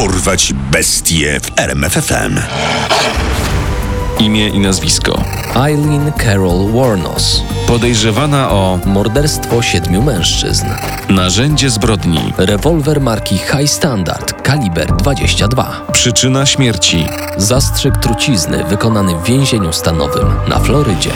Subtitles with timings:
[0.00, 2.40] Dorwać bestie w RMFFM.
[4.18, 5.24] Imię i nazwisko.
[5.56, 7.42] Eileen Carol Warnos.
[7.66, 10.66] Podejrzewana o Morderstwo siedmiu mężczyzn.
[11.08, 12.32] narzędzie zbrodni.
[12.38, 15.86] Rewolwer marki High Standard, kaliber 22.
[15.92, 17.06] Przyczyna śmierci.
[17.36, 21.10] Zastrzyk trucizny wykonany w więzieniu stanowym na Florydzie.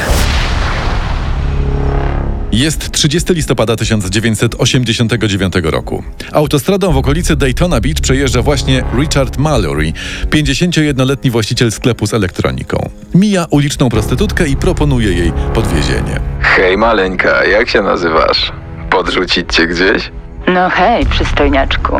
[2.55, 6.05] Jest 30 listopada 1989 roku.
[6.32, 9.92] Autostradą w okolicy Daytona Beach przejeżdża właśnie Richard Mallory,
[10.30, 12.91] 51-letni właściciel sklepu z elektroniką.
[13.15, 16.20] Mija uliczną prostytutkę i proponuje jej podwiezienie.
[16.41, 18.52] Hej maleńka, jak się nazywasz?
[18.91, 20.10] Podrzucić cię gdzieś?
[20.48, 21.96] No hej, przystojniaczku.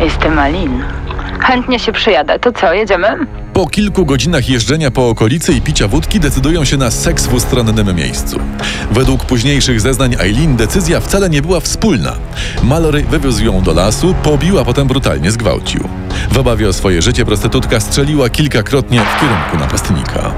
[0.00, 0.84] Jestem Alin.
[1.40, 2.38] Chętnie się przyjadę.
[2.38, 3.08] To co, jedziemy?
[3.58, 7.96] Po kilku godzinach jeżdżenia po okolicy i picia wódki decydują się na seks w ustronnym
[7.96, 8.40] miejscu.
[8.90, 12.16] Według późniejszych zeznań Eileen decyzja wcale nie była wspólna.
[12.62, 15.88] Mallory wywiózł ją do lasu, pobił, a potem brutalnie zgwałcił.
[16.32, 20.34] W obawie o swoje życie prostytutka strzeliła kilkakrotnie w kierunku napastnika.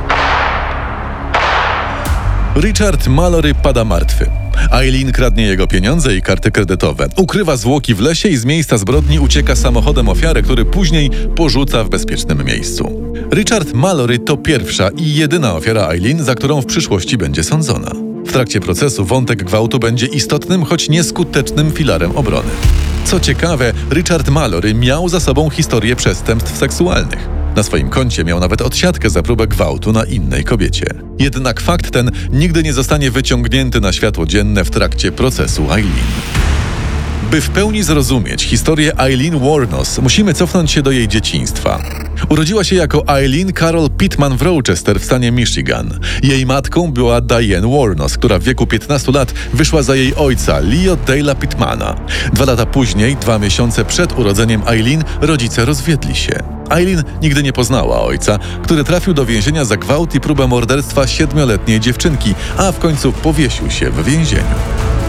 [2.56, 4.30] Richard Mallory pada martwy.
[4.72, 7.08] Eileen kradnie jego pieniądze i karty kredytowe.
[7.16, 11.88] Ukrywa zwłoki w lesie i z miejsca zbrodni ucieka samochodem ofiary, który później porzuca w
[11.88, 12.99] bezpiecznym miejscu.
[13.32, 17.90] Richard Mallory to pierwsza i jedyna ofiara Eileen, za którą w przyszłości będzie sądzona.
[18.26, 22.48] W trakcie procesu wątek gwałtu będzie istotnym, choć nieskutecznym filarem obrony.
[23.04, 27.28] Co ciekawe, Richard Mallory miał za sobą historię przestępstw seksualnych.
[27.56, 30.86] Na swoim koncie miał nawet odsiadkę za próbę gwałtu na innej kobiecie.
[31.18, 35.92] Jednak fakt ten nigdy nie zostanie wyciągnięty na światło dzienne w trakcie procesu Eileen.
[37.30, 41.80] By w pełni zrozumieć historię Eileen Warnos, musimy cofnąć się do jej dzieciństwa.
[42.28, 45.98] Urodziła się jako Eileen Carol Pittman w Rochester w stanie Michigan.
[46.22, 50.96] Jej matką była Diane Warnos, która w wieku 15 lat wyszła za jej ojca, Leo
[50.96, 51.96] Dale'a Pittmana.
[52.32, 56.42] Dwa lata później, dwa miesiące przed urodzeniem Eileen, rodzice rozwiedli się.
[56.70, 61.80] Eileen nigdy nie poznała ojca, który trafił do więzienia za gwałt i próbę morderstwa siedmioletniej
[61.80, 64.99] dziewczynki, a w końcu powiesił się w więzieniu.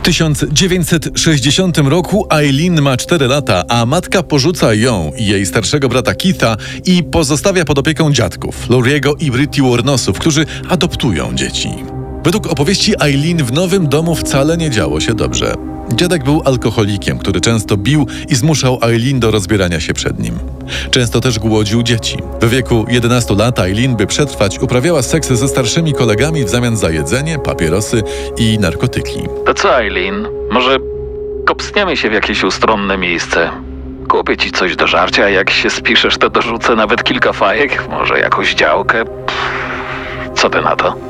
[0.00, 6.14] W 1960 roku Eileen ma 4 lata, a matka porzuca ją i jej starszego brata
[6.14, 6.56] Keitha
[6.86, 11.99] i pozostawia pod opieką dziadków, Lauriego i Britty Warnosów, którzy adoptują dzieci.
[12.24, 15.54] Według opowieści Eileen w nowym domu wcale nie działo się dobrze.
[15.94, 20.38] Dziadek był alkoholikiem, który często bił i zmuszał Eileen do rozbierania się przed nim.
[20.90, 22.16] Często też głodził dzieci.
[22.42, 26.90] W wieku 11 lat Eileen, by przetrwać, uprawiała seks ze starszymi kolegami w zamian za
[26.90, 28.02] jedzenie, papierosy
[28.38, 29.20] i narkotyki.
[29.46, 30.26] To co, Eileen?
[30.50, 30.76] Może
[31.46, 33.50] kopsniemy się w jakieś ustronne miejsce?
[34.08, 38.18] Kupię ci coś do żarcia, a jak się spiszesz, to dorzucę nawet kilka fajek, może
[38.18, 39.04] jakąś działkę.
[39.04, 39.40] Pff,
[40.34, 41.09] Co ty na to?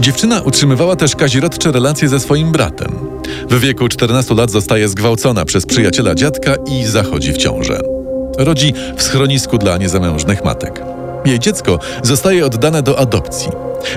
[0.00, 2.98] Dziewczyna utrzymywała też kazirodcze relacje ze swoim bratem.
[3.50, 7.80] W wieku 14 lat zostaje zgwałcona przez przyjaciela dziadka i zachodzi w ciążę.
[8.38, 10.82] Rodzi w schronisku dla niezamężnych matek.
[11.24, 13.50] Jej dziecko zostaje oddane do adopcji.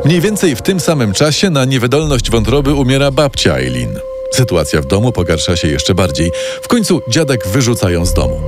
[0.05, 3.99] Mniej więcej w tym samym czasie na niewydolność wątroby umiera babcia Eileen.
[4.31, 6.31] Sytuacja w domu pogarsza się jeszcze bardziej.
[6.61, 8.41] W końcu dziadek wyrzuca ją z domu.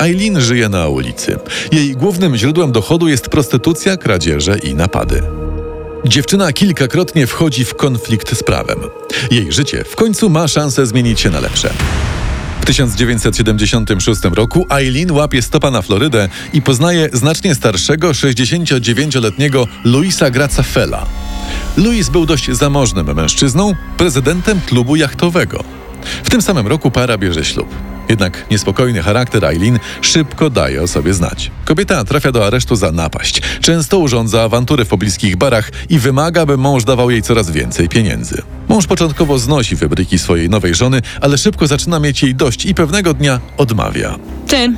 [0.00, 1.38] Eileen żyje na ulicy.
[1.72, 5.43] Jej głównym źródłem dochodu jest prostytucja, kradzieże i napady.
[6.06, 8.78] Dziewczyna kilkakrotnie wchodzi w konflikt z prawem.
[9.30, 11.70] Jej życie w końcu ma szansę zmienić się na lepsze.
[12.60, 21.06] W 1976 roku Eileen łapie stopa na Florydę i poznaje znacznie starszego 69-letniego Louisa Gracafela.
[21.76, 25.64] Louis był dość zamożnym mężczyzną, prezydentem klubu jachtowego.
[26.24, 27.93] W tym samym roku para bierze ślub.
[28.14, 31.50] Jednak niespokojny charakter Eileen szybko daje o sobie znać.
[31.64, 33.42] Kobieta trafia do aresztu za napaść.
[33.60, 38.42] Często urządza awantury w pobliskich barach i wymaga, by mąż dawał jej coraz więcej pieniędzy.
[38.68, 43.14] Mąż początkowo znosi wybryki swojej nowej żony, ale szybko zaczyna mieć jej dość i pewnego
[43.14, 44.18] dnia odmawia.
[44.46, 44.72] Ty,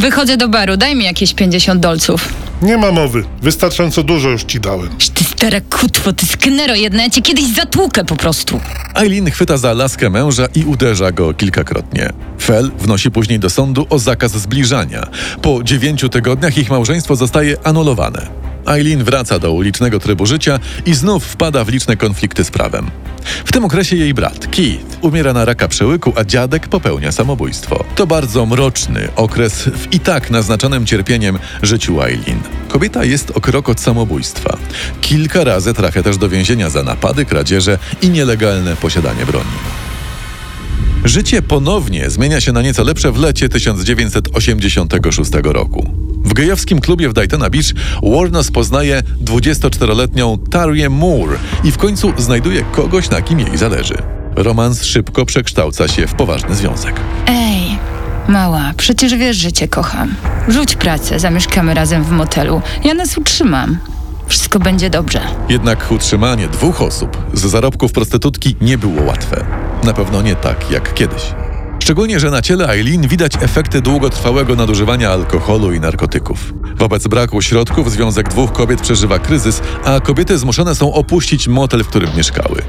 [0.00, 2.28] wychodzę do baru, daj mi jakieś 50 dolców.
[2.62, 3.24] Nie ma mowy.
[3.42, 4.88] Wystarczająco dużo już ci dałem.
[5.14, 8.60] Ty stara kutwo, ty sknero jedna, ja cię kiedyś zatłukę po prostu.
[8.94, 12.12] Eileen chwyta za laskę męża i uderza go kilkakrotnie.
[12.40, 15.06] Fel wnosi później do sądu o zakaz zbliżania.
[15.42, 18.26] Po dziewięciu tygodniach ich małżeństwo zostaje anulowane.
[18.66, 22.90] Eileen wraca do ulicznego trybu życia i znów wpada w liczne konflikty z prawem.
[23.44, 27.84] W tym okresie jej brat, Keith, umiera na raka przełyku, a dziadek popełnia samobójstwo.
[27.94, 32.40] To bardzo mroczny okres w i tak naznaczonym cierpieniem życiu Eileen.
[32.68, 34.56] Kobieta jest o krok od samobójstwa.
[35.00, 39.81] Kilka razy trafia też do więzienia za napady, kradzieże i nielegalne posiadanie broni.
[41.04, 45.90] Życie ponownie zmienia się na nieco lepsze w lecie 1986 roku.
[46.24, 47.66] W gejowskim klubie w Daytona Beach
[48.02, 53.94] Warnos poznaje 24-letnią Tarię Moore i w końcu znajduje kogoś, na kim jej zależy.
[54.36, 57.00] Romans szybko przekształca się w poważny związek.
[57.26, 57.78] Ej,
[58.28, 60.14] Mała, przecież wiesz, że cię kocham.
[60.48, 62.62] Rzuć pracę, zamieszkamy razem w motelu.
[62.84, 63.78] Ja nas utrzymam.
[64.26, 65.20] Wszystko będzie dobrze.
[65.48, 69.61] Jednak utrzymanie dwóch osób z zarobków prostytutki nie było łatwe.
[69.84, 71.22] Na pewno nie tak jak kiedyś.
[71.78, 76.52] Szczególnie, że na ciele Eileen widać efekty długotrwałego nadużywania alkoholu i narkotyków.
[76.76, 81.88] Wobec braku środków związek dwóch kobiet przeżywa kryzys, a kobiety zmuszone są opuścić motel, w
[81.88, 82.62] którym mieszkały.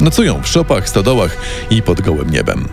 [0.00, 1.36] Nocują w szopach, stodołach
[1.70, 2.68] i pod gołym niebem.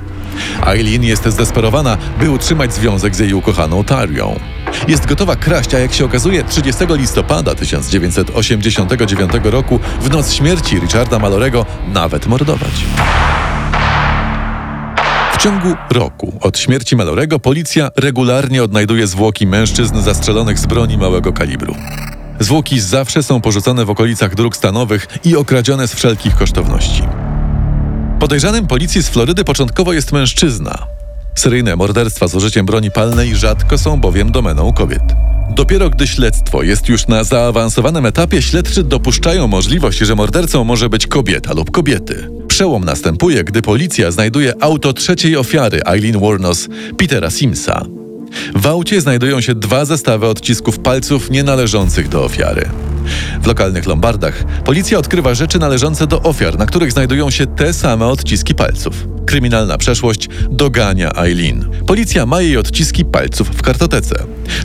[0.68, 4.40] Eileen jest zdesperowana, by utrzymać związek z jej ukochaną Tarią.
[4.88, 11.20] Jest gotowa kraść, a jak się okazuje, 30 listopada 1989 roku, w noc śmierci Richarda
[11.20, 12.84] Malorego, nawet mordować.
[15.38, 21.34] W ciągu roku od śmierci Malorego policja regularnie odnajduje zwłoki mężczyzn zastrzelonych z broni małego
[21.34, 21.75] kalibru.
[22.39, 27.04] Zwłoki zawsze są porzucone w okolicach dróg stanowych i okradzione z wszelkich kosztowności.
[28.19, 30.88] Podejrzanym policji z Florydy początkowo jest mężczyzna.
[31.36, 35.04] Seryjne morderstwa z użyciem broni palnej rzadko są bowiem domeną kobiet.
[35.50, 41.07] Dopiero gdy śledztwo jest już na zaawansowanym etapie, śledczy dopuszczają możliwość, że mordercą może być
[41.07, 42.37] kobieta lub kobiety.
[42.57, 46.68] Przełom następuje, gdy policja znajduje auto trzeciej ofiary Eileen Warnos,
[46.98, 47.86] Petera Simsa.
[48.56, 52.69] W aucie znajdują się dwa zestawy odcisków palców nienależących do ofiary.
[53.42, 58.06] W lokalnych lombardach policja odkrywa rzeczy należące do ofiar, na których znajdują się te same
[58.07, 59.17] odciski palców.
[59.28, 61.70] Kryminalna przeszłość dogania Eileen.
[61.88, 64.16] Policja ma jej odciski palców w kartotece.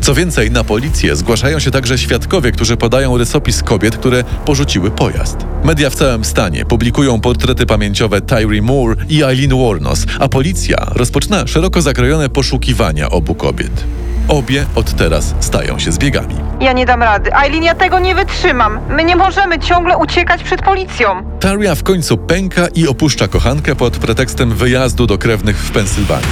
[0.01, 5.37] Co więcej, na policję zgłaszają się także świadkowie, którzy podają rysopis kobiet, które porzuciły pojazd.
[5.65, 11.47] Media w całym stanie publikują portrety pamięciowe Tyree Moore i Eileen Warnos, a policja rozpoczyna
[11.47, 13.85] szeroko zakrojone poszukiwania obu kobiet.
[14.29, 16.35] Obie od teraz stają się zbiegami.
[16.61, 17.35] Ja nie dam rady.
[17.35, 18.81] Aileen, ja tego nie wytrzymam.
[18.89, 21.39] My nie możemy ciągle uciekać przed policją.
[21.41, 26.29] Taria w końcu pęka i opuszcza kochankę pod pretekstem wyjazdu do krewnych w Pensylwanii.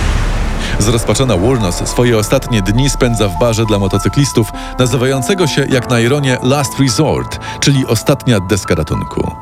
[0.79, 6.37] Zrozpaczona Warnos swoje ostatnie dni spędza w barze dla motocyklistów, nazywającego się jak na ironię
[6.43, 9.33] Last Resort, czyli ostatnia deska ratunku.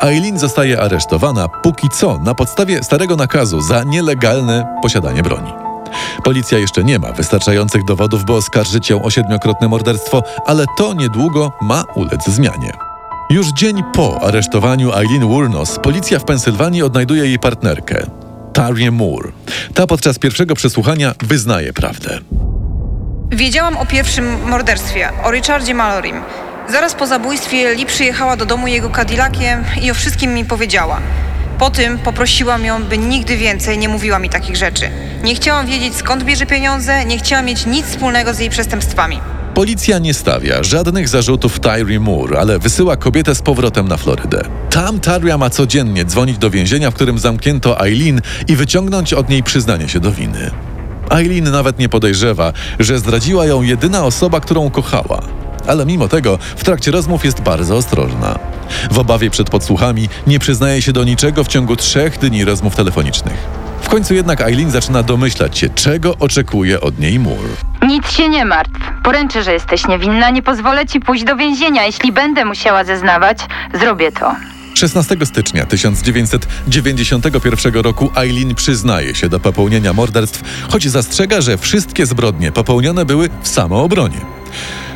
[0.00, 5.63] Eileen zostaje aresztowana póki co na podstawie starego nakazu za nielegalne posiadanie broni.
[6.24, 11.52] Policja jeszcze nie ma wystarczających dowodów, by oskarżyć ją o siedmiokrotne morderstwo, ale to niedługo
[11.60, 12.72] ma ulec zmianie.
[13.30, 18.06] Już dzień po aresztowaniu Eileen Wurnos, policja w Pensylwanii odnajduje jej partnerkę,
[18.52, 19.32] Tarię Moore.
[19.74, 22.18] Ta podczas pierwszego przesłuchania wyznaje prawdę.
[23.30, 26.16] Wiedziałam o pierwszym morderstwie, o Richardzie Malorim.
[26.68, 31.00] Zaraz po zabójstwie Lee przyjechała do domu jego Cadillaciem i o wszystkim mi powiedziała.
[31.58, 34.90] Po tym poprosiłam ją, by nigdy więcej nie mówiła mi takich rzeczy.
[35.24, 39.20] Nie chciałam wiedzieć, skąd bierze pieniądze, nie chciałam mieć nic wspólnego z jej przestępstwami.
[39.54, 44.42] Policja nie stawia żadnych zarzutów Tyree Moore, ale wysyła kobietę z powrotem na Florydę.
[44.70, 49.42] Tam Taria ma codziennie dzwonić do więzienia, w którym zamknięto Eileen i wyciągnąć od niej
[49.42, 50.50] przyznanie się do winy.
[51.10, 55.43] Eileen nawet nie podejrzewa, że zdradziła ją jedyna osoba, którą kochała.
[55.66, 58.38] Ale mimo tego w trakcie rozmów jest bardzo ostrożna.
[58.90, 63.36] W obawie przed podsłuchami nie przyznaje się do niczego w ciągu trzech dni rozmów telefonicznych.
[63.82, 67.48] W końcu jednak Eileen zaczyna domyślać się, czego oczekuje od niej Moore.
[67.86, 68.80] Nic się nie martw.
[69.04, 70.30] Poręczę, że jesteś niewinna.
[70.30, 71.86] Nie pozwolę ci pójść do więzienia.
[71.86, 73.38] Jeśli będę musiała zeznawać,
[73.80, 74.36] zrobię to.
[74.74, 82.52] 16 stycznia 1991 roku Eileen przyznaje się do popełnienia morderstw, choć zastrzega, że wszystkie zbrodnie
[82.52, 84.20] popełnione były w samoobronie.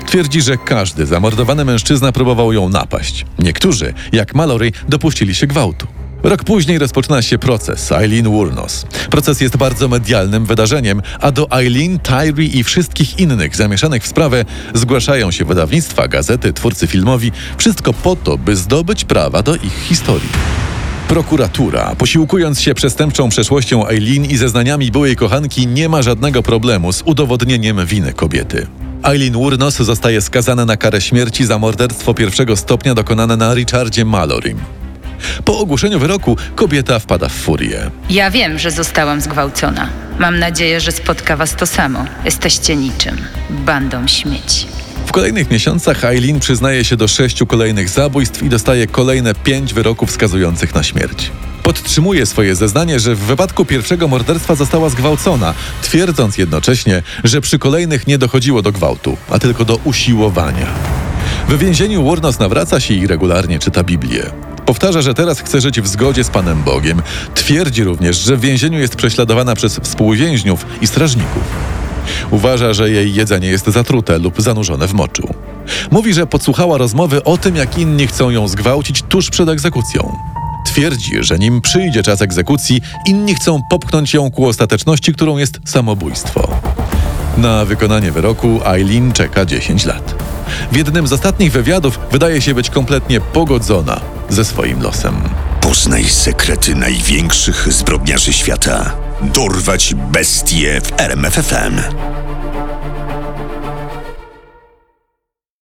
[0.08, 3.26] Twierdzi, że każdy zamordowany mężczyzna próbował ją napaść.
[3.38, 5.86] Niektórzy, jak Mallory, dopuścili się gwałtu.
[6.22, 8.86] Rok później rozpoczyna się proces Eileen Wurnos.
[9.10, 14.44] Proces jest bardzo medialnym wydarzeniem, a do Eileen, Tyree i wszystkich innych zamieszanych w sprawę
[14.74, 20.28] zgłaszają się wydawnictwa, gazety, twórcy filmowi, wszystko po to, by zdobyć prawa do ich historii.
[21.08, 27.02] Prokuratura, posiłkując się przestępczą przeszłością Eileen i zeznaniami byłej kochanki, nie ma żadnego problemu z
[27.02, 28.66] udowodnieniem winy kobiety.
[29.04, 34.58] Eileen Wurnos zostaje skazana na karę śmierci za morderstwo pierwszego stopnia dokonane na Richardzie Malorim.
[35.44, 37.90] Po ogłoszeniu wyroku kobieta wpada w furię.
[38.10, 39.88] Ja wiem, że zostałam zgwałcona.
[40.18, 42.04] Mam nadzieję, że spotka was to samo.
[42.24, 43.16] Jesteście niczym.
[43.50, 44.66] Bandą śmieci.
[45.08, 50.10] W kolejnych miesiącach Eileen przyznaje się do sześciu kolejnych zabójstw i dostaje kolejne pięć wyroków
[50.10, 51.30] skazujących na śmierć.
[51.62, 58.06] Podtrzymuje swoje zeznanie, że w wypadku pierwszego morderstwa została zgwałcona, twierdząc jednocześnie, że przy kolejnych
[58.06, 60.66] nie dochodziło do gwałtu, a tylko do usiłowania.
[61.48, 64.22] W więzieniu Warnos nawraca się i regularnie czyta Biblię.
[64.66, 67.02] Powtarza, że teraz chce żyć w zgodzie z Panem Bogiem.
[67.34, 71.77] Twierdzi również, że w więzieniu jest prześladowana przez współwięźniów i strażników.
[72.30, 75.34] Uważa, że jej jedzenie jest zatrute lub zanurzone w moczu.
[75.90, 80.16] Mówi, że podsłuchała rozmowy o tym, jak inni chcą ją zgwałcić tuż przed egzekucją.
[80.66, 86.48] Twierdzi, że nim przyjdzie czas egzekucji, inni chcą popchnąć ją ku ostateczności, którą jest samobójstwo.
[87.36, 90.14] Na wykonanie wyroku Eileen czeka 10 lat.
[90.72, 95.14] W jednym z ostatnich wywiadów wydaje się być kompletnie pogodzona ze swoim losem.
[95.60, 99.07] Poznaj sekrety największych zbrodniarzy świata.
[99.22, 102.17] Dorwać bestie w RMFFM.